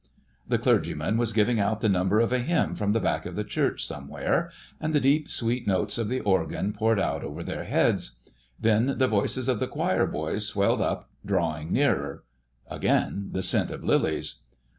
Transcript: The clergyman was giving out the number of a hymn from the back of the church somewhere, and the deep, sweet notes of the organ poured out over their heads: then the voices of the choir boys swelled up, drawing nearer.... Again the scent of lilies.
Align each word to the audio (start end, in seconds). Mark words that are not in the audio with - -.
The 0.47 0.57
clergyman 0.57 1.17
was 1.19 1.31
giving 1.31 1.59
out 1.59 1.81
the 1.81 1.87
number 1.87 2.19
of 2.19 2.33
a 2.33 2.39
hymn 2.39 2.73
from 2.73 2.91
the 2.93 2.99
back 2.99 3.27
of 3.27 3.35
the 3.35 3.43
church 3.43 3.85
somewhere, 3.85 4.49
and 4.79 4.95
the 4.95 4.99
deep, 4.99 5.29
sweet 5.29 5.67
notes 5.67 5.99
of 5.99 6.09
the 6.09 6.21
organ 6.21 6.73
poured 6.73 6.99
out 6.99 7.23
over 7.23 7.43
their 7.43 7.65
heads: 7.65 8.13
then 8.59 8.97
the 8.97 9.07
voices 9.07 9.47
of 9.47 9.59
the 9.59 9.67
choir 9.67 10.07
boys 10.07 10.47
swelled 10.47 10.81
up, 10.81 11.07
drawing 11.23 11.71
nearer.... 11.71 12.23
Again 12.67 13.29
the 13.31 13.43
scent 13.43 13.69
of 13.69 13.83
lilies. 13.83 14.39